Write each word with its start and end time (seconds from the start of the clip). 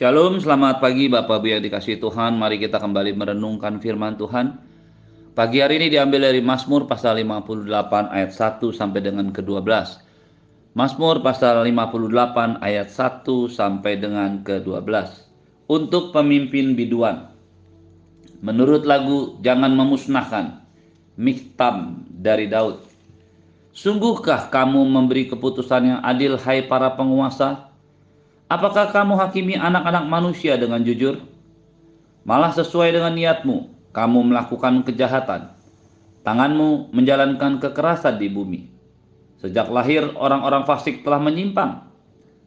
Shalom, 0.00 0.40
selamat 0.40 0.80
pagi 0.80 1.12
Bapak 1.12 1.44
Ibu 1.44 1.60
yang 1.60 1.60
dikasih 1.60 2.00
Tuhan. 2.00 2.40
Mari 2.40 2.56
kita 2.56 2.80
kembali 2.80 3.20
merenungkan 3.20 3.84
firman 3.84 4.16
Tuhan. 4.16 4.56
Pagi 5.36 5.60
hari 5.60 5.76
ini 5.76 5.92
diambil 5.92 6.24
dari 6.24 6.40
Mazmur 6.40 6.88
pasal 6.88 7.20
58 7.20 7.68
ayat 8.08 8.32
1 8.32 8.64
sampai 8.72 9.00
dengan 9.04 9.28
ke-12. 9.28 9.60
Mazmur 10.72 11.20
pasal 11.20 11.68
58 11.68 12.64
ayat 12.64 12.88
1 12.88 13.28
sampai 13.52 14.00
dengan 14.00 14.40
ke-12. 14.40 14.88
Untuk 15.68 16.16
pemimpin 16.16 16.72
biduan. 16.72 17.36
Menurut 18.40 18.88
lagu 18.88 19.36
Jangan 19.44 19.76
Memusnahkan, 19.76 20.64
Miktam 21.20 22.08
dari 22.08 22.48
Daud. 22.48 22.88
Sungguhkah 23.76 24.48
kamu 24.48 24.80
memberi 24.80 25.28
keputusan 25.28 25.92
yang 25.92 26.00
adil 26.00 26.40
hai 26.40 26.64
para 26.64 26.88
penguasa? 26.96 27.69
Apakah 28.50 28.90
kamu 28.90 29.14
hakimi 29.14 29.54
anak-anak 29.54 30.10
manusia 30.10 30.58
dengan 30.58 30.82
jujur? 30.82 31.22
Malah 32.26 32.50
sesuai 32.50 32.98
dengan 32.98 33.14
niatmu, 33.14 33.70
kamu 33.94 34.26
melakukan 34.26 34.82
kejahatan. 34.82 35.54
Tanganmu 36.26 36.90
menjalankan 36.90 37.62
kekerasan 37.62 38.18
di 38.18 38.26
bumi. 38.26 38.66
Sejak 39.38 39.70
lahir 39.70 40.10
orang-orang 40.18 40.66
fasik 40.66 41.06
telah 41.06 41.22
menyimpang. 41.22 41.86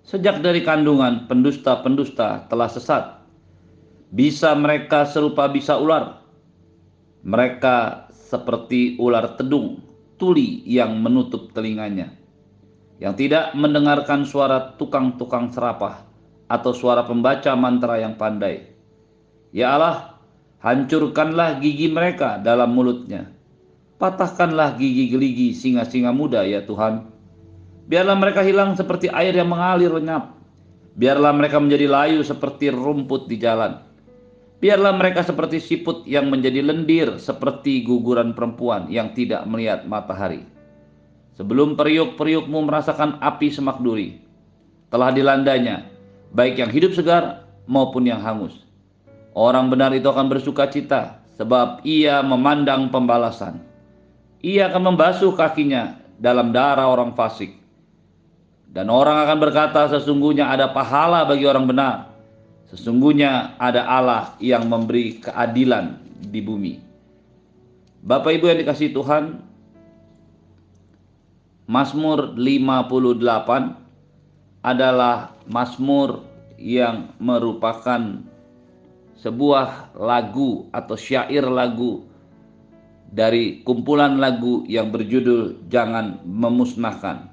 Sejak 0.03 0.43
dari 0.43 0.59
kandungan 0.67 1.23
pendusta-pendusta 1.31 2.51
telah 2.51 2.67
sesat. 2.67 3.23
Bisa 4.11 4.51
mereka 4.59 5.07
serupa 5.07 5.47
bisa 5.47 5.79
ular. 5.79 6.19
Mereka 7.23 8.11
seperti 8.11 8.99
ular 8.99 9.39
tedung, 9.39 9.79
tuli 10.19 10.67
yang 10.67 10.99
menutup 10.99 11.55
telinganya 11.55 12.22
yang 13.03 13.19
tidak 13.19 13.51
mendengarkan 13.51 14.23
suara 14.23 14.79
tukang-tukang 14.79 15.51
serapah 15.51 16.07
atau 16.47 16.71
suara 16.71 17.03
pembaca 17.03 17.51
mantra 17.59 17.99
yang 17.99 18.15
pandai. 18.15 18.63
Ya 19.51 19.75
Allah, 19.75 20.15
hancurkanlah 20.63 21.59
gigi 21.59 21.91
mereka 21.91 22.39
dalam 22.39 22.71
mulutnya. 22.71 23.27
Patahkanlah 23.99 24.79
gigi 24.79 25.11
geligi 25.11 25.51
singa-singa 25.51 26.15
muda 26.15 26.47
ya 26.47 26.63
Tuhan. 26.63 27.11
Biarlah 27.91 28.15
mereka 28.15 28.39
hilang 28.39 28.79
seperti 28.79 29.11
air 29.11 29.35
yang 29.35 29.51
mengalir 29.51 29.91
lenyap. 29.91 30.39
Biarlah 30.95 31.35
mereka 31.35 31.59
menjadi 31.59 31.91
layu 31.91 32.23
seperti 32.23 32.71
rumput 32.71 33.27
di 33.27 33.35
jalan. 33.35 33.83
Biarlah 34.63 34.95
mereka 34.95 35.27
seperti 35.27 35.59
siput 35.59 36.07
yang 36.07 36.31
menjadi 36.31 36.63
lendir 36.63 37.19
seperti 37.19 37.83
guguran 37.83 38.31
perempuan 38.31 38.87
yang 38.87 39.11
tidak 39.11 39.43
melihat 39.43 39.83
matahari 39.83 40.52
sebelum 41.37 41.75
periuk-periukmu 41.77 42.65
merasakan 42.65 43.21
api 43.21 43.49
semak 43.49 43.81
duri. 43.81 44.21
Telah 44.93 45.09
dilandanya, 45.09 45.89
baik 46.33 46.61
yang 46.61 46.69
hidup 46.69 46.93
segar 46.93 47.45
maupun 47.65 48.05
yang 48.05 48.21
hangus. 48.21 48.53
Orang 49.33 49.73
benar 49.73 49.89
itu 49.97 50.05
akan 50.05 50.29
bersuka 50.29 50.69
cita, 50.69 51.17
sebab 51.41 51.81
ia 51.81 52.21
memandang 52.21 52.93
pembalasan. 52.93 53.57
Ia 54.45 54.69
akan 54.69 54.93
membasuh 54.93 55.33
kakinya 55.33 55.97
dalam 56.21 56.53
darah 56.53 56.85
orang 56.85 57.17
fasik. 57.17 57.57
Dan 58.73 58.89
orang 58.89 59.25
akan 59.25 59.37
berkata 59.37 59.89
sesungguhnya 59.89 60.49
ada 60.49 60.69
pahala 60.73 61.25
bagi 61.25 61.45
orang 61.45 61.65
benar. 61.69 62.13
Sesungguhnya 62.73 63.53
ada 63.61 63.85
Allah 63.85 64.33
yang 64.41 64.65
memberi 64.65 65.21
keadilan 65.21 66.01
di 66.25 66.41
bumi. 66.41 66.73
Bapak 68.01 68.33
Ibu 68.33 68.49
yang 68.49 68.59
dikasih 68.65 68.91
Tuhan, 68.91 69.52
Mazmur 71.63 72.35
58 72.35 74.67
adalah 74.67 75.31
Mazmur 75.47 76.27
yang 76.59 77.15
merupakan 77.23 78.19
sebuah 79.19 79.95
lagu 79.95 80.67
atau 80.75 80.95
syair 80.99 81.47
lagu 81.47 82.03
dari 83.13 83.63
kumpulan 83.63 84.19
lagu 84.19 84.67
yang 84.67 84.91
berjudul 84.91 85.63
Jangan 85.71 86.19
Memusnahkan. 86.27 87.31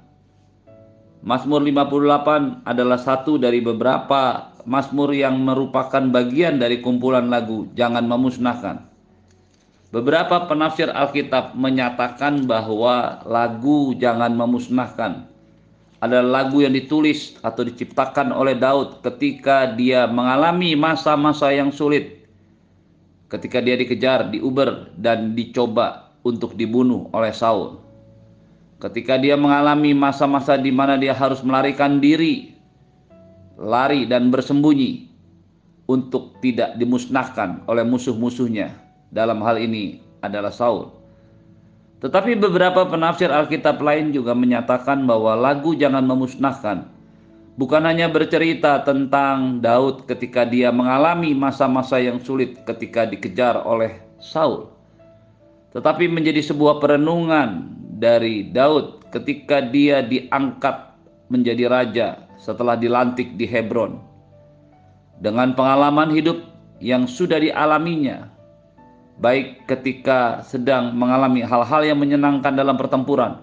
Mazmur 1.21 1.61
58 1.67 2.63
adalah 2.63 2.99
satu 3.01 3.35
dari 3.35 3.59
beberapa 3.59 4.53
Mazmur 4.63 5.11
yang 5.11 5.41
merupakan 5.41 6.01
bagian 6.07 6.61
dari 6.61 6.79
kumpulan 6.79 7.27
lagu 7.27 7.67
Jangan 7.73 8.07
Memusnahkan. 8.07 8.90
Beberapa 9.91 10.47
penafsir 10.47 10.87
Alkitab 10.87 11.51
menyatakan 11.51 12.47
bahwa 12.47 13.19
lagu 13.27 13.91
Jangan 13.99 14.31
Memusnahkan 14.31 15.27
adalah 15.99 16.47
lagu 16.47 16.63
yang 16.63 16.71
ditulis 16.71 17.35
atau 17.43 17.67
diciptakan 17.67 18.31
oleh 18.31 18.55
Daud 18.55 19.03
ketika 19.03 19.67
dia 19.75 20.07
mengalami 20.07 20.79
masa-masa 20.79 21.51
yang 21.51 21.75
sulit. 21.75 22.23
Ketika 23.27 23.59
dia 23.59 23.75
dikejar, 23.75 24.31
diuber, 24.31 24.95
dan 24.95 25.35
dicoba 25.35 26.15
untuk 26.23 26.55
dibunuh 26.55 27.11
oleh 27.11 27.35
Saul. 27.35 27.83
Ketika 28.79 29.19
dia 29.19 29.35
mengalami 29.35 29.91
masa-masa 29.91 30.55
di 30.55 30.71
mana 30.71 30.95
dia 30.95 31.11
harus 31.11 31.43
melarikan 31.43 31.99
diri, 31.99 32.55
lari 33.59 34.07
dan 34.07 34.31
bersembunyi 34.31 35.11
untuk 35.91 36.39
tidak 36.39 36.79
dimusnahkan 36.79 37.67
oleh 37.67 37.83
musuh-musuhnya 37.83 38.90
dalam 39.11 39.43
hal 39.43 39.59
ini 39.59 39.99
adalah 40.23 40.49
Saul. 40.49 40.89
Tetapi 42.01 42.33
beberapa 42.39 42.87
penafsir 42.89 43.29
Alkitab 43.29 43.77
lain 43.77 44.09
juga 44.09 44.33
menyatakan 44.33 45.05
bahwa 45.05 45.37
lagu 45.37 45.77
Jangan 45.77 46.01
Memusnahkan 46.01 46.89
bukan 47.59 47.83
hanya 47.85 48.09
bercerita 48.09 48.81
tentang 48.81 49.61
Daud 49.61 50.09
ketika 50.09 50.47
dia 50.47 50.73
mengalami 50.73 51.37
masa-masa 51.37 52.01
yang 52.01 52.17
sulit 52.17 52.57
ketika 52.65 53.05
dikejar 53.05 53.61
oleh 53.61 54.01
Saul. 54.17 54.71
Tetapi 55.77 56.09
menjadi 56.09 56.41
sebuah 56.41 56.81
perenungan 56.81 57.69
dari 58.01 58.49
Daud 58.49 59.05
ketika 59.13 59.61
dia 59.61 60.01
diangkat 60.01 60.97
menjadi 61.29 61.69
raja 61.69 62.07
setelah 62.41 62.75
dilantik 62.75 63.37
di 63.37 63.45
Hebron. 63.45 64.01
Dengan 65.21 65.53
pengalaman 65.53 66.09
hidup 66.09 66.41
yang 66.81 67.05
sudah 67.05 67.37
dialaminya, 67.37 68.30
baik 69.21 69.69
ketika 69.69 70.41
sedang 70.41 70.97
mengalami 70.97 71.45
hal-hal 71.45 71.85
yang 71.85 72.01
menyenangkan 72.01 72.57
dalam 72.57 72.75
pertempuran 72.75 73.37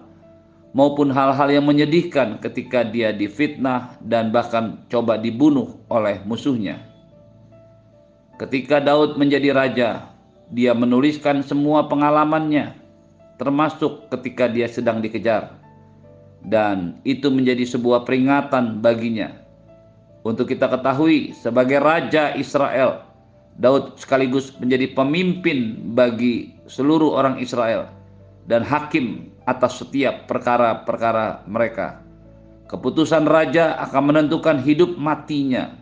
maupun 0.75 1.09
hal-hal 1.09 1.49
yang 1.49 1.65
menyedihkan 1.65 2.37
ketika 2.43 2.85
dia 2.85 3.09
difitnah 3.09 3.97
dan 4.05 4.29
bahkan 4.29 4.83
coba 4.91 5.17
dibunuh 5.17 5.81
oleh 5.89 6.21
musuhnya. 6.27 6.83
Ketika 8.37 8.79
Daud 8.79 9.19
menjadi 9.19 9.51
raja, 9.51 9.89
dia 10.53 10.71
menuliskan 10.71 11.43
semua 11.43 11.89
pengalamannya, 11.91 12.71
termasuk 13.35 14.07
ketika 14.13 14.47
dia 14.47 14.69
sedang 14.69 15.03
dikejar. 15.03 15.57
Dan 16.39 17.03
itu 17.03 17.27
menjadi 17.27 17.67
sebuah 17.67 18.07
peringatan 18.07 18.79
baginya. 18.79 19.35
Untuk 20.23 20.47
kita 20.47 20.71
ketahui 20.71 21.35
sebagai 21.35 21.83
raja 21.83 22.31
Israel, 22.39 23.08
Daud 23.57 23.97
sekaligus 23.97 24.53
menjadi 24.61 24.93
pemimpin 24.93 25.79
bagi 25.97 26.53
seluruh 26.69 27.17
orang 27.17 27.41
Israel 27.41 27.89
dan 28.45 28.61
hakim 28.61 29.33
atas 29.49 29.81
setiap 29.81 30.29
perkara-perkara 30.29 31.49
mereka. 31.49 32.05
Keputusan 32.69 33.25
raja 33.25 33.81
akan 33.89 34.13
menentukan 34.13 34.61
hidup 34.61 34.93
matinya 34.93 35.73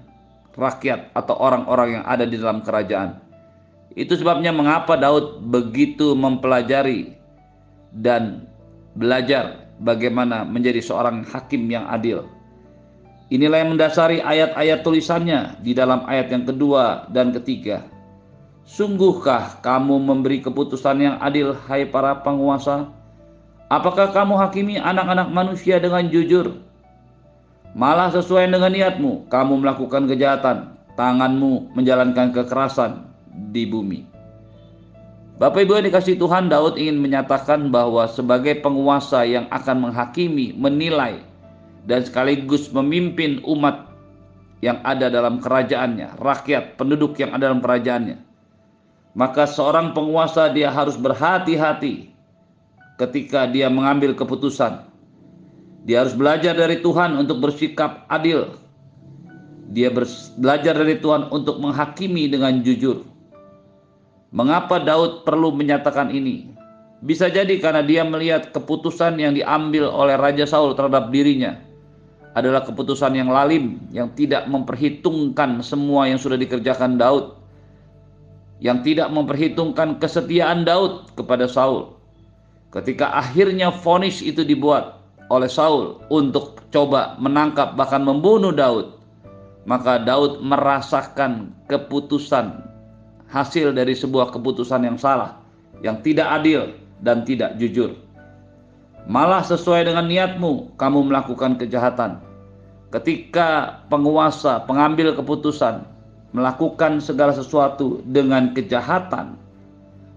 rakyat 0.56 1.11
atau 1.13 1.35
orang-orang 1.38 2.00
yang 2.00 2.06
ada 2.07 2.23
di 2.23 2.39
dalam 2.39 2.63
kerajaan. 2.63 3.19
Itu 3.94 4.16
sebabnya 4.16 4.56
mengapa 4.56 4.95
Daud 4.95 5.44
begitu 5.51 6.16
mempelajari 6.16 7.13
dan 7.91 8.47
belajar 8.97 9.67
bagaimana 9.81 10.47
menjadi 10.47 10.81
seorang 10.81 11.27
hakim 11.27 11.69
yang 11.69 11.85
adil. 11.91 12.25
Inilah 13.27 13.59
yang 13.59 13.75
mendasari 13.75 14.23
ayat-ayat 14.23 14.88
tulisannya 14.88 15.59
di 15.59 15.75
dalam 15.75 16.07
ayat 16.07 16.31
yang 16.31 16.47
kedua 16.47 17.12
dan 17.12 17.35
ketiga. 17.35 17.83
Sungguhkah 18.63 19.59
kamu 19.59 20.00
memberi 20.00 20.39
keputusan 20.39 21.03
yang 21.03 21.15
adil, 21.19 21.51
hai 21.68 21.83
para 21.88 22.24
penguasa? 22.24 22.88
Apakah 23.68 24.15
kamu 24.15 24.39
hakimi 24.39 24.79
anak-anak 24.79 25.27
manusia 25.27 25.75
dengan 25.75 26.07
jujur? 26.07 26.56
Malah 27.75 28.15
sesuai 28.15 28.47
dengan 28.47 28.71
niatmu, 28.71 29.27
kamu 29.27 29.59
melakukan 29.59 30.07
kejahatan, 30.07 30.79
tanganmu 30.95 31.75
menjalankan 31.75 32.31
kekerasan 32.31 33.12
di 33.51 33.68
bumi. 33.68 34.07
Bapak 35.35 35.68
Ibu 35.68 35.83
yang 35.83 35.85
dikasih 35.91 36.15
Tuhan, 36.15 36.47
Daud 36.47 36.79
ingin 36.79 36.95
menyatakan 36.95 37.69
bahwa 37.69 38.07
sebagai 38.07 38.57
penguasa 38.63 39.27
yang 39.27 39.51
akan 39.51 39.91
menghakimi, 39.91 40.56
menilai, 40.56 41.26
dan 41.88 42.04
sekaligus 42.04 42.68
memimpin 42.75 43.39
umat 43.48 43.88
yang 44.60 44.84
ada 44.84 45.07
dalam 45.07 45.39
kerajaannya, 45.39 46.19
rakyat, 46.19 46.75
penduduk 46.75 47.16
yang 47.18 47.31
ada 47.31 47.50
dalam 47.50 47.63
kerajaannya. 47.63 48.19
Maka 49.18 49.50
seorang 49.50 49.95
penguasa 49.95 50.51
dia 50.51 50.69
harus 50.69 51.00
berhati-hati 51.00 52.12
ketika 53.01 53.50
dia 53.50 53.72
mengambil 53.72 54.13
keputusan. 54.13 54.86
Dia 55.88 56.04
harus 56.04 56.13
belajar 56.13 56.54
dari 56.54 56.84
Tuhan 56.84 57.16
untuk 57.16 57.39
bersikap 57.39 58.04
adil. 58.12 58.60
Dia 59.72 59.88
belajar 60.38 60.75
dari 60.75 61.00
Tuhan 61.00 61.31
untuk 61.31 61.63
menghakimi 61.63 62.28
dengan 62.28 62.60
jujur. 62.62 63.07
Mengapa 64.36 64.84
Daud 64.84 65.24
perlu 65.24 65.56
menyatakan 65.56 66.12
ini? 66.12 66.51
Bisa 67.00 67.31
jadi 67.31 67.62
karena 67.62 67.86
dia 67.86 68.04
melihat 68.04 68.51
keputusan 68.51 69.16
yang 69.22 69.38
diambil 69.38 69.88
oleh 69.88 70.18
Raja 70.19 70.44
Saul 70.50 70.75
terhadap 70.75 71.13
dirinya 71.13 71.66
adalah 72.38 72.62
keputusan 72.62 73.18
yang 73.18 73.34
lalim, 73.34 73.81
yang 73.89 74.13
tidak 74.13 74.45
memperhitungkan 74.45 75.57
semua 75.66 76.06
yang 76.06 76.22
sudah 76.22 76.38
dikerjakan 76.38 77.01
Daud, 77.01 77.34
yang 78.62 78.86
tidak 78.86 79.10
memperhitungkan 79.10 79.98
kesetiaan 79.98 80.62
Daud 80.62 81.10
kepada 81.18 81.50
Saul. 81.50 81.98
Ketika 82.69 83.10
akhirnya 83.18 83.74
vonis 83.74 84.22
itu 84.22 84.45
dibuat 84.45 85.01
oleh 85.34 85.50
Saul 85.50 85.98
untuk 86.13 86.62
coba 86.69 87.18
menangkap 87.18 87.74
bahkan 87.74 88.06
membunuh 88.06 88.54
Daud, 88.54 88.94
maka 89.66 89.98
Daud 89.98 90.38
merasakan 90.45 91.57
keputusan 91.66 92.62
hasil 93.34 93.74
dari 93.74 93.98
sebuah 93.98 94.30
keputusan 94.30 94.86
yang 94.86 95.01
salah, 95.01 95.42
yang 95.81 96.06
tidak 96.06 96.30
adil 96.38 96.69
dan 97.01 97.25
tidak 97.25 97.57
jujur. 97.57 97.98
Malah 99.07 99.42
sesuai 99.42 99.88
dengan 99.88 100.06
niatmu, 100.06 100.75
kamu 100.75 101.07
melakukan 101.07 101.56
kejahatan. 101.56 102.26
Ketika 102.88 103.84
penguasa, 103.92 104.63
pengambil 104.63 105.12
keputusan, 105.12 105.84
melakukan 106.31 107.04
segala 107.04 107.36
sesuatu 107.36 108.00
dengan 108.07 108.56
kejahatan, 108.56 109.36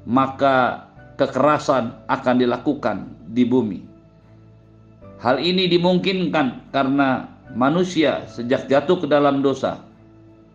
maka 0.06 0.86
kekerasan 1.18 1.98
akan 2.06 2.36
dilakukan 2.38 3.10
di 3.30 3.42
bumi. 3.42 3.80
Hal 5.20 5.42
ini 5.42 5.68
dimungkinkan 5.68 6.72
karena 6.72 7.28
manusia 7.52 8.24
sejak 8.30 8.70
jatuh 8.70 9.02
ke 9.02 9.06
dalam 9.10 9.44
dosa 9.44 9.82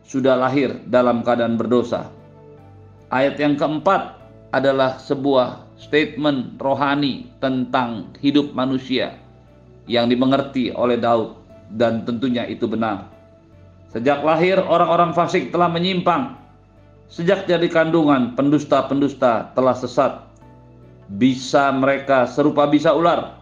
sudah 0.07 0.39
lahir 0.39 0.81
dalam 0.89 1.21
keadaan 1.21 1.59
berdosa. 1.59 2.09
Ayat 3.13 3.37
yang 3.37 3.59
keempat 3.59 4.17
adalah 4.55 4.97
sebuah 4.97 5.77
statement 5.77 6.57
rohani 6.57 7.29
tentang 7.43 8.15
hidup 8.23 8.55
manusia 8.57 9.19
yang 9.85 10.09
dimengerti 10.09 10.73
oleh 10.73 10.97
Daud 10.97 11.44
dan 11.73 12.05
tentunya 12.05 12.45
itu 12.45 12.69
benar. 12.69 13.09
Sejak 13.95 14.21
lahir 14.27 14.59
orang-orang 14.59 15.15
fasik 15.15 15.55
telah 15.55 15.71
menyimpang. 15.71 16.35
Sejak 17.07 17.47
jadi 17.47 17.65
kandungan 17.71 18.35
pendusta-pendusta 18.35 19.55
telah 19.55 19.71
sesat. 19.71 20.25
Bisa 21.15 21.71
mereka 21.71 22.27
serupa 22.27 22.67
bisa 22.67 22.91
ular. 22.91 23.39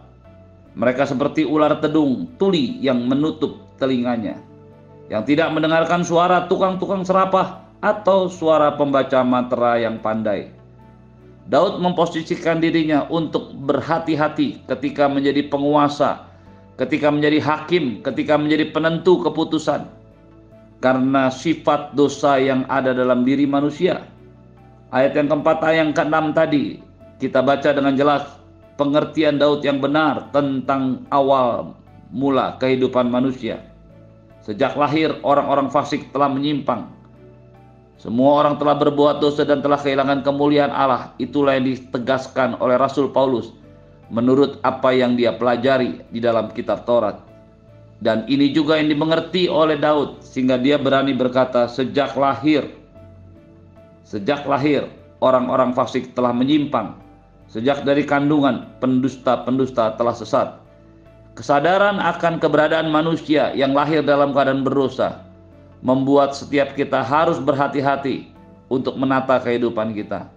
Mereka 0.78 1.10
seperti 1.10 1.42
ular 1.42 1.80
tedung 1.82 2.28
tuli 2.38 2.78
yang 2.78 3.02
menutup 3.08 3.58
telinganya. 3.82 4.38
Yang 5.10 5.34
tidak 5.34 5.48
mendengarkan 5.52 6.06
suara 6.06 6.46
tukang-tukang 6.46 7.02
serapah 7.02 7.64
atau 7.84 8.32
suara 8.32 8.72
pembaca 8.78 9.20
mantra 9.20 9.76
yang 9.76 10.00
pandai. 10.00 10.48
Daud 11.44 11.76
memposisikan 11.76 12.56
dirinya 12.56 13.04
untuk 13.12 13.52
berhati-hati 13.52 14.64
ketika 14.64 15.04
menjadi 15.12 15.44
penguasa, 15.52 16.23
ketika 16.80 17.10
menjadi 17.10 17.38
hakim, 17.42 18.02
ketika 18.02 18.38
menjadi 18.38 18.70
penentu 18.74 19.22
keputusan. 19.22 19.86
Karena 20.82 21.32
sifat 21.32 21.96
dosa 21.96 22.36
yang 22.36 22.68
ada 22.68 22.92
dalam 22.92 23.24
diri 23.24 23.48
manusia. 23.48 24.04
Ayat 24.92 25.16
yang 25.16 25.32
keempat, 25.32 25.64
ayat 25.64 25.78
yang 25.80 25.92
keenam 25.96 26.26
tadi 26.36 26.78
kita 27.16 27.40
baca 27.40 27.72
dengan 27.72 27.96
jelas 27.96 28.28
pengertian 28.76 29.40
Daud 29.40 29.64
yang 29.64 29.80
benar 29.80 30.28
tentang 30.28 31.08
awal 31.08 31.72
mula 32.12 32.60
kehidupan 32.60 33.08
manusia. 33.08 33.64
Sejak 34.44 34.76
lahir 34.76 35.16
orang-orang 35.24 35.72
fasik 35.72 36.12
telah 36.12 36.28
menyimpang 36.28 36.84
semua 38.04 38.44
orang 38.44 38.60
telah 38.60 38.76
berbuat 38.76 39.24
dosa 39.24 39.48
dan 39.48 39.64
telah 39.64 39.80
kehilangan 39.80 40.20
kemuliaan 40.20 40.68
Allah. 40.68 41.16
Itulah 41.16 41.56
yang 41.56 41.72
ditegaskan 41.72 42.60
oleh 42.60 42.76
Rasul 42.76 43.08
Paulus 43.08 43.56
menurut 44.12 44.60
apa 44.64 44.92
yang 44.92 45.16
dia 45.16 45.36
pelajari 45.36 46.00
di 46.12 46.20
dalam 46.20 46.52
kitab 46.52 46.84
Taurat. 46.84 47.20
Dan 48.02 48.28
ini 48.28 48.52
juga 48.52 48.76
yang 48.76 48.92
dimengerti 48.92 49.48
oleh 49.48 49.80
Daud 49.80 50.20
sehingga 50.20 50.60
dia 50.60 50.76
berani 50.76 51.16
berkata 51.16 51.70
sejak 51.70 52.12
lahir 52.18 52.68
sejak 54.04 54.44
lahir 54.44 54.86
orang-orang 55.24 55.72
fasik 55.72 56.12
telah 56.12 56.30
menyimpang. 56.30 56.94
Sejak 57.48 57.82
dari 57.86 58.04
kandungan 58.04 58.68
pendusta-pendusta 58.78 59.96
telah 59.96 60.14
sesat. 60.16 60.48
Kesadaran 61.34 61.98
akan 61.98 62.38
keberadaan 62.38 62.94
manusia 62.94 63.50
yang 63.58 63.74
lahir 63.74 64.06
dalam 64.06 64.30
keadaan 64.30 64.62
berdosa 64.62 65.24
membuat 65.82 66.32
setiap 66.32 66.72
kita 66.78 67.02
harus 67.02 67.42
berhati-hati 67.42 68.30
untuk 68.70 68.96
menata 68.96 69.42
kehidupan 69.42 69.92
kita. 69.92 70.30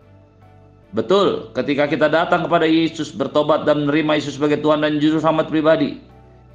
Betul, 0.96 1.52
ketika 1.52 1.84
kita 1.88 2.08
datang 2.08 2.48
kepada 2.48 2.64
Yesus, 2.64 3.12
bertobat 3.12 3.68
dan 3.68 3.84
menerima 3.84 4.24
Yesus 4.24 4.40
sebagai 4.40 4.64
Tuhan 4.64 4.88
dan 4.88 5.04
Juru 5.04 5.20
Selamat 5.20 5.52
pribadi, 5.52 6.00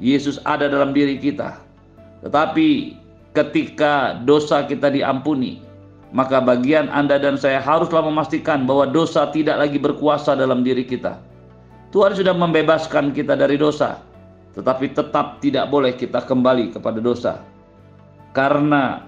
Yesus 0.00 0.40
ada 0.48 0.72
dalam 0.72 0.96
diri 0.96 1.20
kita. 1.20 1.60
Tetapi 2.24 2.96
ketika 3.36 4.16
dosa 4.24 4.64
kita 4.64 4.88
diampuni, 4.88 5.60
maka 6.16 6.40
bagian 6.40 6.88
Anda 6.88 7.20
dan 7.20 7.36
saya 7.36 7.60
haruslah 7.60 8.04
memastikan 8.04 8.64
bahwa 8.64 8.88
dosa 8.88 9.28
tidak 9.28 9.60
lagi 9.68 9.76
berkuasa 9.76 10.32
dalam 10.32 10.64
diri 10.64 10.88
kita. 10.88 11.20
Tuhan 11.92 12.16
sudah 12.16 12.32
membebaskan 12.32 13.12
kita 13.12 13.36
dari 13.36 13.60
dosa, 13.60 14.00
tetapi 14.56 14.96
tetap 14.96 15.44
tidak 15.44 15.68
boleh 15.68 15.92
kita 15.92 16.24
kembali 16.24 16.72
kepada 16.72 17.04
dosa 17.04 17.44
karena 18.32 19.04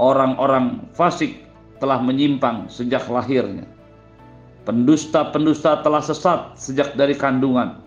orang-orang 0.00 0.88
fasik 0.96 1.44
telah 1.80 2.00
menyimpang 2.00 2.68
sejak 2.72 3.04
lahirnya. 3.12 3.68
Pendusta-pendusta 4.64 5.84
telah 5.84 6.00
sesat 6.00 6.56
sejak 6.56 6.96
dari 6.96 7.12
kandungan. 7.12 7.84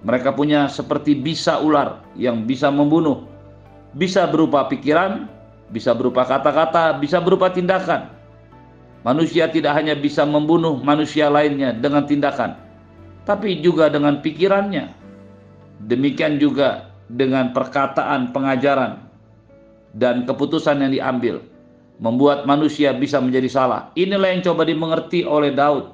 Mereka 0.00 0.32
punya 0.32 0.64
seperti 0.64 1.12
bisa 1.12 1.60
ular 1.60 2.00
yang 2.16 2.48
bisa 2.48 2.72
membunuh, 2.72 3.28
bisa 3.92 4.24
berupa 4.24 4.64
pikiran, 4.64 5.28
bisa 5.68 5.92
berupa 5.92 6.24
kata-kata, 6.24 6.96
bisa 6.96 7.20
berupa 7.20 7.52
tindakan. 7.52 8.08
Manusia 9.04 9.52
tidak 9.52 9.76
hanya 9.76 9.92
bisa 9.92 10.24
membunuh 10.24 10.80
manusia 10.80 11.28
lainnya 11.28 11.76
dengan 11.76 12.08
tindakan, 12.08 12.56
tapi 13.28 13.60
juga 13.60 13.92
dengan 13.92 14.24
pikirannya. 14.24 14.96
Demikian 15.84 16.40
juga 16.40 16.88
dengan 17.12 17.52
perkataan 17.52 18.32
pengajaran, 18.32 19.04
dan 19.96 20.24
keputusan 20.24 20.80
yang 20.80 20.92
diambil 20.96 21.44
membuat 22.00 22.48
manusia 22.48 22.96
bisa 22.96 23.20
menjadi 23.20 23.46
salah. 23.52 23.92
Inilah 23.92 24.32
yang 24.32 24.42
coba 24.42 24.64
dimengerti 24.64 25.20
oleh 25.22 25.52
Daud. 25.52 25.92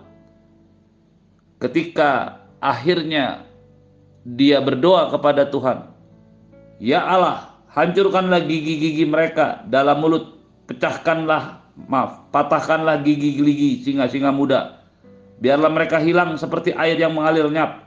Ketika 1.58 2.40
akhirnya 2.62 3.42
dia 4.22 4.62
berdoa 4.62 5.10
kepada 5.10 5.50
Tuhan, 5.50 5.90
"Ya 6.78 7.02
Allah, 7.02 7.58
hancurkanlah 7.74 8.46
gigi-gigi 8.46 9.02
mereka 9.02 9.66
dalam 9.66 9.98
mulut, 9.98 10.38
pecahkanlah, 10.70 11.58
maaf, 11.90 12.30
patahkanlah 12.30 13.02
gigi-gigi 13.02 13.82
singa-singa 13.82 14.30
muda. 14.30 14.78
Biarlah 15.42 15.68
mereka 15.68 15.98
hilang 15.98 16.38
seperti 16.38 16.70
air 16.72 16.96
yang 16.96 17.18
mengalir 17.18 17.50
nyap. 17.50 17.82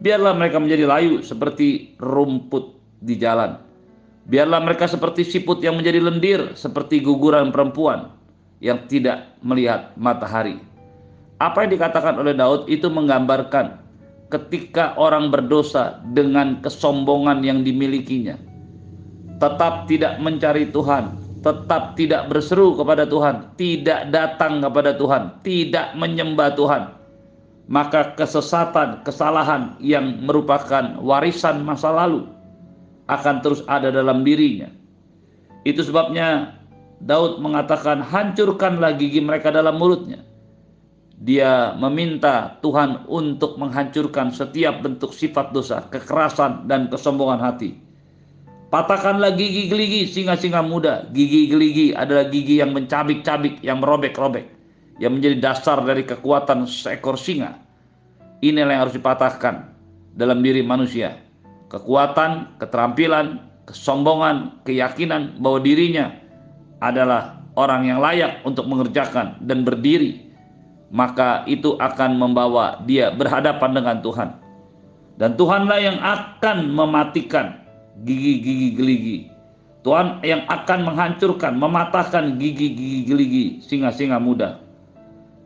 Biarlah 0.00 0.32
mereka 0.32 0.56
menjadi 0.56 0.88
layu 0.88 1.20
seperti 1.20 1.92
rumput 2.00 2.72
di 3.04 3.20
jalan." 3.20 3.69
Biarlah 4.30 4.62
mereka 4.62 4.86
seperti 4.86 5.26
siput 5.26 5.58
yang 5.58 5.74
menjadi 5.74 5.98
lendir, 5.98 6.54
seperti 6.54 7.02
guguran 7.02 7.50
perempuan 7.50 8.14
yang 8.62 8.86
tidak 8.86 9.34
melihat 9.42 9.90
matahari. 9.98 10.62
Apa 11.42 11.66
yang 11.66 11.74
dikatakan 11.74 12.14
oleh 12.14 12.38
Daud 12.38 12.70
itu 12.70 12.86
menggambarkan 12.86 13.82
ketika 14.30 14.94
orang 14.94 15.34
berdosa 15.34 15.98
dengan 16.14 16.62
kesombongan 16.62 17.42
yang 17.42 17.66
dimilikinya, 17.66 18.38
tetap 19.42 19.90
tidak 19.90 20.22
mencari 20.22 20.70
Tuhan, 20.70 21.18
tetap 21.42 21.98
tidak 21.98 22.30
berseru 22.30 22.78
kepada 22.78 23.10
Tuhan, 23.10 23.50
tidak 23.58 24.14
datang 24.14 24.62
kepada 24.62 24.94
Tuhan, 24.94 25.42
tidak 25.42 25.90
menyembah 25.98 26.54
Tuhan, 26.54 26.82
maka 27.66 28.14
kesesatan, 28.14 29.02
kesalahan 29.02 29.74
yang 29.82 30.22
merupakan 30.22 31.02
warisan 31.02 31.66
masa 31.66 31.90
lalu 31.90 32.30
akan 33.10 33.42
terus 33.42 33.66
ada 33.66 33.90
dalam 33.90 34.22
dirinya. 34.22 34.70
Itu 35.66 35.82
sebabnya 35.82 36.54
Daud 37.02 37.42
mengatakan 37.42 38.00
hancurkanlah 38.00 38.94
gigi 38.96 39.18
mereka 39.18 39.50
dalam 39.50 39.76
mulutnya. 39.76 40.22
Dia 41.20 41.76
meminta 41.76 42.56
Tuhan 42.64 43.04
untuk 43.04 43.60
menghancurkan 43.60 44.32
setiap 44.32 44.80
bentuk 44.80 45.12
sifat 45.12 45.52
dosa, 45.52 45.84
kekerasan 45.92 46.64
dan 46.64 46.88
kesombongan 46.88 47.44
hati. 47.44 47.76
Patahkanlah 48.72 49.36
gigi 49.36 49.68
geligi 49.68 50.08
singa-singa 50.08 50.64
muda. 50.64 51.04
Gigi 51.12 51.50
geligi 51.50 51.92
adalah 51.92 52.30
gigi 52.30 52.62
yang 52.62 52.72
mencabik-cabik, 52.72 53.60
yang 53.60 53.84
merobek-robek. 53.84 54.48
Yang 54.96 55.12
menjadi 55.12 55.36
dasar 55.42 55.78
dari 55.84 56.08
kekuatan 56.08 56.64
seekor 56.64 57.20
singa. 57.20 57.58
Inilah 58.40 58.72
yang 58.72 58.82
harus 58.88 58.96
dipatahkan 58.96 59.68
dalam 60.16 60.40
diri 60.40 60.64
manusia 60.64 61.20
kekuatan, 61.70 62.58
keterampilan, 62.58 63.46
kesombongan, 63.64 64.60
keyakinan 64.66 65.38
bahwa 65.38 65.62
dirinya 65.62 66.10
adalah 66.82 67.40
orang 67.54 67.86
yang 67.86 68.02
layak 68.02 68.42
untuk 68.42 68.66
mengerjakan 68.66 69.38
dan 69.46 69.62
berdiri, 69.62 70.26
maka 70.90 71.46
itu 71.46 71.78
akan 71.78 72.18
membawa 72.18 72.82
dia 72.84 73.14
berhadapan 73.14 73.70
dengan 73.70 73.96
Tuhan. 74.02 74.30
Dan 75.20 75.36
Tuhanlah 75.38 75.78
yang 75.78 75.98
akan 76.00 76.74
mematikan 76.74 77.62
gigi-gigi 78.02 78.68
geligi. 78.74 79.18
Tuhan 79.80 80.20
yang 80.20 80.44
akan 80.48 80.92
menghancurkan, 80.92 81.56
mematahkan 81.56 82.36
gigi-gigi 82.36 83.08
geligi 83.08 83.44
singa-singa 83.64 84.20
muda. 84.20 84.60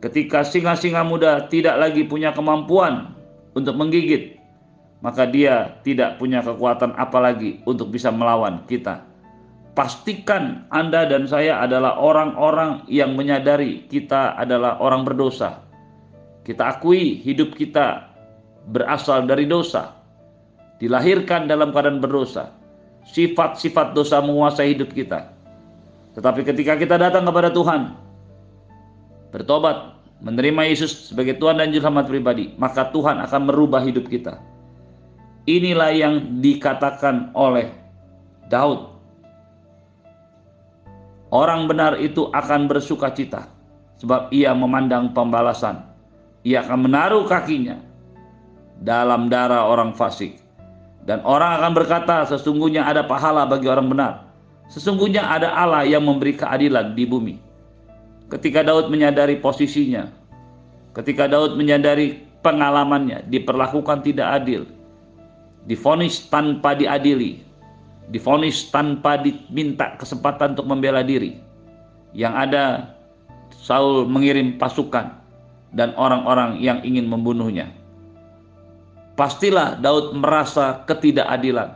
Ketika 0.03 0.43
singa-singa 0.43 1.07
muda 1.07 1.47
tidak 1.47 1.79
lagi 1.79 2.03
punya 2.03 2.35
kemampuan 2.35 3.15
untuk 3.55 3.75
menggigit, 3.79 4.34
maka 5.05 5.29
dia 5.29 5.77
tidak 5.85 6.17
punya 6.17 6.41
kekuatan 6.41 6.97
apalagi 6.97 7.61
untuk 7.69 7.93
bisa 7.93 8.09
melawan 8.09 8.65
kita 8.65 9.05
pastikan 9.75 10.63
Anda 10.71 11.05
dan 11.05 11.27
saya 11.27 11.61
adalah 11.61 11.99
orang-orang 11.99 12.87
yang 12.87 13.13
menyadari 13.13 13.85
kita 13.91 14.33
adalah 14.39 14.79
orang 14.79 15.03
berdosa. 15.03 15.61
Kita 16.47 16.79
akui 16.79 17.19
hidup 17.21 17.53
kita 17.53 18.09
berasal 18.71 19.27
dari 19.27 19.45
dosa. 19.45 19.93
Dilahirkan 20.79 21.51
dalam 21.51 21.75
keadaan 21.75 21.99
berdosa. 21.99 22.55
Sifat-sifat 23.05 23.93
dosa 23.93 24.23
menguasai 24.23 24.73
hidup 24.73 24.95
kita. 24.95 25.29
Tetapi 26.17 26.41
ketika 26.47 26.79
kita 26.79 26.95
datang 26.95 27.27
kepada 27.27 27.51
Tuhan, 27.51 27.93
bertobat, 29.35 29.99
menerima 30.23 30.71
Yesus 30.71 31.11
sebagai 31.11 31.35
Tuhan 31.37 31.59
dan 31.59 31.69
Juru 31.75 31.83
Selamat 31.85 32.07
pribadi, 32.07 32.55
maka 32.55 32.87
Tuhan 32.89 33.19
akan 33.19 33.41
merubah 33.51 33.83
hidup 33.83 34.07
kita. 34.07 34.39
Inilah 35.45 35.93
yang 35.93 36.41
dikatakan 36.41 37.29
oleh 37.37 37.69
Daud 38.49 38.95
Orang 41.35 41.67
benar 41.67 41.99
itu 41.99 42.31
akan 42.31 42.71
bersuka 42.71 43.11
cita 43.11 43.51
sebab 43.99 44.31
ia 44.31 44.55
memandang 44.55 45.11
pembalasan. 45.11 45.83
Ia 46.47 46.63
akan 46.63 46.87
menaruh 46.87 47.27
kakinya 47.27 47.81
dalam 48.79 49.27
darah 49.27 49.67
orang 49.67 49.91
fasik. 49.91 50.39
Dan 51.05 51.19
orang 51.27 51.61
akan 51.61 51.71
berkata 51.75 52.23
sesungguhnya 52.29 52.87
ada 52.87 53.03
pahala 53.03 53.43
bagi 53.45 53.67
orang 53.67 53.91
benar. 53.91 54.13
Sesungguhnya 54.71 55.21
ada 55.27 55.53
Allah 55.53 55.85
yang 55.85 56.07
memberi 56.07 56.33
keadilan 56.33 56.97
di 56.97 57.05
bumi. 57.05 57.35
Ketika 58.31 58.65
Daud 58.65 58.89
menyadari 58.89 59.37
posisinya, 59.37 60.09
ketika 60.97 61.29
Daud 61.29 61.59
menyadari 61.59 62.25
pengalamannya 62.41 63.29
diperlakukan 63.29 64.01
tidak 64.01 64.41
adil, 64.41 64.65
difonis 65.65 66.29
tanpa 66.29 66.77
diadili, 66.77 67.41
difonis 68.09 68.69
tanpa 68.69 69.17
diminta 69.21 69.97
kesempatan 69.97 70.57
untuk 70.57 70.69
membela 70.69 71.01
diri. 71.01 71.41
Yang 72.15 72.33
ada 72.33 72.63
Saul 73.51 74.07
mengirim 74.07 74.55
pasukan 74.61 75.19
dan 75.75 75.91
orang-orang 75.99 76.61
yang 76.63 76.79
ingin 76.85 77.09
membunuhnya. 77.09 77.67
Pastilah 79.19 79.79
Daud 79.79 80.15
merasa 80.15 80.83
ketidakadilan. 80.87 81.75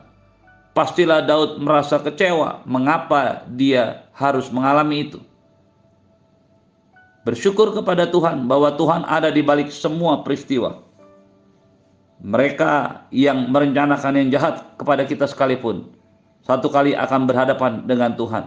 Pastilah 0.76 1.24
Daud 1.24 1.60
merasa 1.60 2.00
kecewa 2.00 2.64
mengapa 2.64 3.44
dia 3.52 4.08
harus 4.16 4.48
mengalami 4.52 5.12
itu. 5.12 5.20
Bersyukur 7.28 7.76
kepada 7.76 8.08
Tuhan 8.08 8.48
bahwa 8.48 8.72
Tuhan 8.80 9.04
ada 9.04 9.28
di 9.28 9.44
balik 9.44 9.72
semua 9.72 10.24
peristiwa. 10.24 10.80
Mereka 12.20 13.08
yang 13.16 13.48
merencanakan 13.48 14.20
yang 14.20 14.28
jahat 14.36 14.76
kepada 14.76 15.08
kita 15.08 15.24
sekalipun 15.24 15.88
satu 16.44 16.72
kali 16.72 16.96
akan 16.96 17.30
berhadapan 17.30 17.86
dengan 17.86 18.16
Tuhan. 18.16 18.44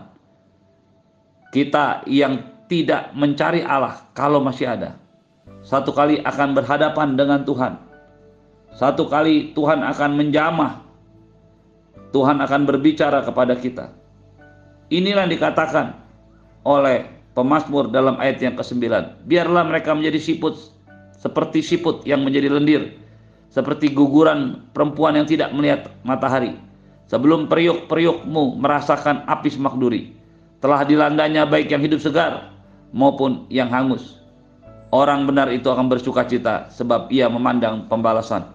Kita 1.52 2.02
yang 2.08 2.40
tidak 2.66 3.12
mencari 3.12 3.60
Allah 3.60 4.08
kalau 4.16 4.40
masih 4.40 4.64
ada, 4.64 4.96
satu 5.62 5.92
kali 5.92 6.18
akan 6.24 6.56
berhadapan 6.56 7.14
dengan 7.14 7.44
Tuhan. 7.44 7.76
Satu 8.72 9.04
kali 9.06 9.52
Tuhan 9.52 9.84
akan 9.84 10.10
menjamah. 10.16 10.80
Tuhan 12.12 12.40
akan 12.40 12.60
berbicara 12.68 13.24
kepada 13.24 13.56
kita. 13.56 13.92
Inilah 14.92 15.28
yang 15.28 15.32
dikatakan 15.32 15.96
oleh 16.64 17.08
pemazmur 17.32 17.88
dalam 17.88 18.20
ayat 18.20 18.40
yang 18.40 18.56
ke-9. 18.56 18.84
Biarlah 19.24 19.64
mereka 19.64 19.96
menjadi 19.96 20.20
siput 20.20 20.56
seperti 21.16 21.64
siput 21.64 22.04
yang 22.04 22.24
menjadi 22.24 22.52
lendir, 22.52 22.98
seperti 23.52 23.92
guguran 23.92 24.64
perempuan 24.72 25.12
yang 25.12 25.28
tidak 25.28 25.52
melihat 25.52 25.92
matahari 26.00 26.56
sebelum 27.12 27.44
periuk-periukmu 27.52 28.56
merasakan 28.56 29.28
api 29.28 29.52
semak 29.52 29.76
duri. 29.76 30.16
Telah 30.64 30.88
dilandanya 30.88 31.44
baik 31.44 31.68
yang 31.68 31.84
hidup 31.84 32.00
segar 32.00 32.48
maupun 32.96 33.44
yang 33.52 33.68
hangus. 33.68 34.16
Orang 34.88 35.28
benar 35.28 35.52
itu 35.52 35.68
akan 35.68 35.92
bersuka 35.92 36.24
cita 36.24 36.72
sebab 36.72 37.12
ia 37.12 37.28
memandang 37.28 37.88
pembalasan. 37.88 38.48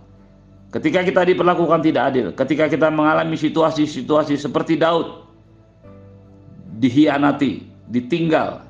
Ketika 0.74 1.06
kita 1.06 1.22
diperlakukan 1.26 1.80
tidak 1.86 2.04
adil, 2.14 2.28
ketika 2.34 2.66
kita 2.70 2.88
mengalami 2.90 3.38
situasi-situasi 3.38 4.38
seperti 4.38 4.78
Daud, 4.78 5.26
dihianati, 6.78 7.66
ditinggal, 7.90 8.62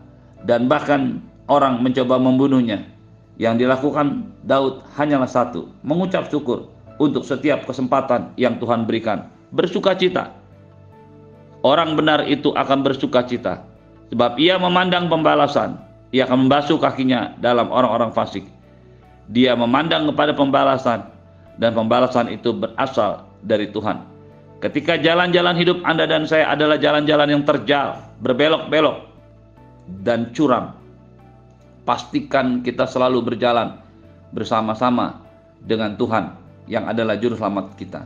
dan 0.48 0.72
bahkan 0.72 1.20
orang 1.52 1.84
mencoba 1.84 2.16
membunuhnya, 2.22 2.86
yang 3.38 3.58
dilakukan 3.58 4.34
Daud 4.46 4.82
hanyalah 4.98 5.30
satu, 5.30 5.70
mengucap 5.86 6.30
syukur 6.30 6.70
untuk 6.98 7.22
setiap 7.22 7.66
kesempatan 7.70 8.34
yang 8.38 8.58
Tuhan 8.58 8.90
berikan 8.90 9.30
bersuka 9.54 9.94
cita. 9.94 10.34
Orang 11.66 11.98
benar 11.98 12.26
itu 12.30 12.54
akan 12.54 12.86
bersuka 12.86 13.26
cita, 13.26 13.66
sebab 14.14 14.38
ia 14.38 14.62
memandang 14.62 15.10
pembalasan, 15.10 15.78
ia 16.14 16.30
akan 16.30 16.46
membasuh 16.46 16.78
kakinya 16.78 17.34
dalam 17.42 17.74
orang-orang 17.74 18.14
fasik. 18.14 18.46
Dia 19.34 19.58
memandang 19.58 20.08
kepada 20.14 20.32
pembalasan, 20.38 21.10
dan 21.58 21.74
pembalasan 21.74 22.30
itu 22.30 22.54
berasal 22.54 23.26
dari 23.44 23.68
Tuhan. 23.74 24.06
Ketika 24.62 24.98
jalan-jalan 24.98 25.58
hidup 25.58 25.78
Anda 25.86 26.10
dan 26.10 26.26
saya 26.26 26.50
adalah 26.54 26.78
jalan-jalan 26.78 27.30
yang 27.30 27.44
terjal, 27.46 28.00
berbelok-belok, 28.22 29.06
dan 30.06 30.30
curam, 30.34 30.77
pastikan 31.88 32.60
kita 32.60 32.84
selalu 32.84 33.24
berjalan 33.24 33.80
bersama-sama 34.36 35.24
dengan 35.64 35.96
Tuhan 35.96 36.36
yang 36.68 36.84
adalah 36.92 37.16
juru 37.16 37.40
selamat 37.40 37.80
kita. 37.80 38.04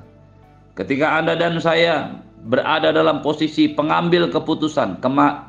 Ketika 0.77 1.17
Anda 1.17 1.33
dan 1.33 1.57
saya 1.57 2.13
berada 2.45 2.93
dalam 2.93 3.25
posisi 3.25 3.73
pengambil 3.73 4.29
keputusan, 4.29 5.01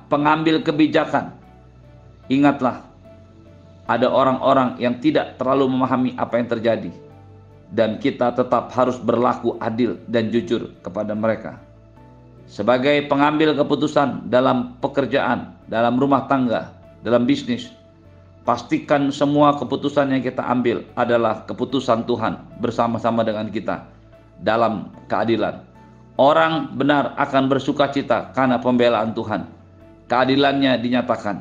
pengambil 0.08 0.64
kebijakan, 0.64 1.36
ingatlah 2.32 2.80
ada 3.84 4.08
orang-orang 4.08 4.80
yang 4.80 4.96
tidak 5.04 5.36
terlalu 5.36 5.68
memahami 5.68 6.16
apa 6.16 6.40
yang 6.40 6.48
terjadi 6.48 6.92
dan 7.72 8.00
kita 8.00 8.32
tetap 8.32 8.72
harus 8.72 8.96
berlaku 8.96 9.60
adil 9.60 10.00
dan 10.08 10.32
jujur 10.32 10.72
kepada 10.80 11.12
mereka. 11.12 11.60
Sebagai 12.48 13.08
pengambil 13.08 13.56
keputusan 13.56 14.28
dalam 14.28 14.76
pekerjaan, 14.80 15.56
dalam 15.68 15.96
rumah 15.96 16.28
tangga, 16.28 16.72
dalam 17.00 17.24
bisnis, 17.24 17.72
pastikan 18.42 19.10
semua 19.14 19.54
keputusan 19.58 20.10
yang 20.10 20.22
kita 20.22 20.42
ambil 20.42 20.82
adalah 20.98 21.46
keputusan 21.46 22.06
Tuhan 22.06 22.38
bersama-sama 22.58 23.22
dengan 23.22 23.46
kita 23.50 23.86
dalam 24.42 24.90
keadilan. 25.06 25.62
Orang 26.20 26.76
benar 26.76 27.16
akan 27.16 27.48
bersuka 27.48 27.88
cita 27.88 28.34
karena 28.36 28.60
pembelaan 28.60 29.16
Tuhan. 29.16 29.48
Keadilannya 30.10 30.76
dinyatakan. 30.82 31.40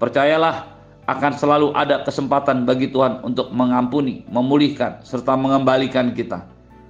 Percayalah 0.00 0.66
akan 1.06 1.32
selalu 1.36 1.68
ada 1.76 2.02
kesempatan 2.02 2.64
bagi 2.64 2.90
Tuhan 2.90 3.22
untuk 3.22 3.52
mengampuni, 3.54 4.24
memulihkan, 4.32 5.04
serta 5.04 5.36
mengembalikan 5.36 6.10
kita 6.16 6.42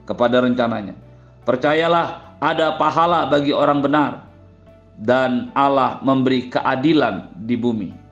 kepada 0.08 0.40
rencananya. 0.40 0.96
Percayalah 1.44 2.38
ada 2.40 2.78
pahala 2.80 3.28
bagi 3.28 3.52
orang 3.52 3.84
benar 3.84 4.10
dan 5.00 5.52
Allah 5.56 6.00
memberi 6.00 6.48
keadilan 6.48 7.32
di 7.44 7.56
bumi. 7.56 8.09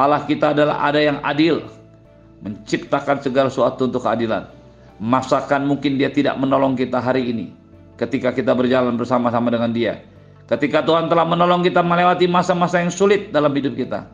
Allah 0.00 0.24
kita 0.24 0.56
adalah 0.56 0.80
ada 0.80 0.96
yang 0.96 1.20
adil, 1.20 1.68
menciptakan 2.40 3.20
segala 3.20 3.52
sesuatu 3.52 3.84
untuk 3.84 4.00
keadilan 4.00 4.48
Masakan 5.00 5.64
mungkin 5.64 5.96
dia 5.96 6.12
tidak 6.12 6.36
menolong 6.36 6.76
kita 6.76 7.00
hari 7.00 7.32
ini 7.32 7.56
ketika 7.96 8.36
kita 8.36 8.52
berjalan 8.52 9.00
bersama-sama 9.00 9.48
dengan 9.48 9.72
dia. 9.72 10.04
Ketika 10.44 10.84
Tuhan 10.84 11.08
telah 11.08 11.24
menolong 11.24 11.64
kita 11.64 11.80
melewati 11.80 12.28
masa-masa 12.28 12.84
yang 12.84 12.92
sulit 12.92 13.32
dalam 13.32 13.48
hidup 13.56 13.80
kita. 13.80 14.04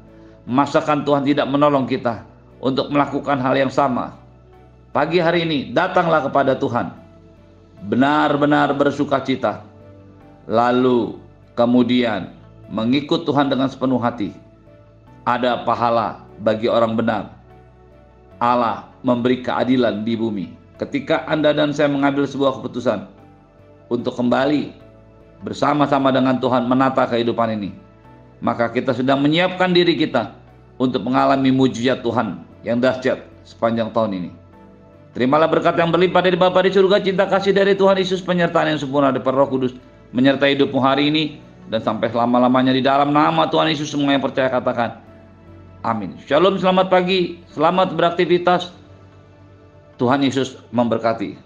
Masakan 0.47 1.03
Tuhan 1.03 1.27
tidak 1.27 1.51
menolong 1.51 1.91
kita 1.91 2.23
untuk 2.63 2.87
melakukan 2.95 3.35
hal 3.43 3.59
yang 3.59 3.73
sama. 3.73 4.15
Pagi 4.95 5.19
hari 5.19 5.43
ini 5.43 5.75
datanglah 5.75 6.23
kepada 6.23 6.55
Tuhan. 6.55 6.95
Benar-benar 7.91 8.71
bersuka 8.79 9.19
cita. 9.27 9.67
Lalu 10.47 11.19
kemudian 11.59 12.31
mengikut 12.71 13.27
Tuhan 13.27 13.51
dengan 13.51 13.67
sepenuh 13.67 13.99
hati. 13.99 14.31
Ada 15.27 15.67
pahala 15.67 16.23
bagi 16.39 16.71
orang 16.71 16.95
benar. 16.95 17.35
Allah 18.39 18.87
memberi 19.03 19.43
keadilan 19.43 20.07
di 20.07 20.15
bumi 20.15 20.47
ketika 20.79 21.27
Anda 21.27 21.51
dan 21.51 21.75
saya 21.75 21.91
mengambil 21.91 22.31
sebuah 22.31 22.63
keputusan 22.63 23.11
untuk 23.91 24.15
kembali 24.15 24.71
bersama-sama 25.43 26.15
dengan 26.15 26.39
Tuhan 26.39 26.71
menata 26.71 27.11
kehidupan 27.11 27.59
ini. 27.59 27.75
Maka 28.39 28.71
kita 28.71 28.95
sedang 28.95 29.19
menyiapkan 29.19 29.75
diri 29.75 29.99
kita 29.99 30.31
untuk 30.79 31.03
mengalami 31.03 31.51
mujizat 31.51 32.07
Tuhan 32.07 32.47
yang 32.63 32.79
dahsyat 32.79 33.27
sepanjang 33.43 33.91
tahun 33.91 34.23
ini. 34.23 34.31
Terimalah 35.17 35.49
berkat 35.49 35.75
yang 35.81 35.89
berlimpah 35.89 36.23
dari 36.23 36.37
Bapa 36.39 36.61
di 36.61 36.71
surga, 36.71 37.01
cinta 37.01 37.25
kasih 37.25 37.51
dari 37.57 37.73
Tuhan 37.73 37.97
Yesus, 37.97 38.21
penyertaan 38.21 38.77
yang 38.77 38.79
sempurna 38.79 39.09
dari 39.09 39.25
Roh 39.25 39.49
Kudus, 39.49 39.73
menyertai 40.13 40.55
hidupmu 40.55 40.77
hari 40.77 41.09
ini 41.09 41.41
dan 41.73 41.81
sampai 41.81 42.13
selama-lamanya 42.13 42.77
di 42.77 42.85
dalam 42.85 43.11
nama 43.11 43.49
Tuhan 43.49 43.73
Yesus 43.73 43.89
semua 43.89 44.13
yang 44.13 44.21
percaya 44.21 44.53
katakan 44.53 45.06
amin. 45.87 46.19
Shalom, 46.27 46.59
selamat 46.59 46.91
pagi, 46.91 47.39
selamat 47.55 47.95
beraktivitas. 47.95 48.75
Tuhan 49.97 50.27
Yesus 50.27 50.59
memberkati. 50.75 51.46